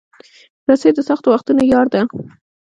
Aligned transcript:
رسۍ 0.69 0.91
د 0.95 0.99
سختو 1.09 1.27
وختونو 1.31 1.61
یار 1.73 1.85
ده. 1.93 2.01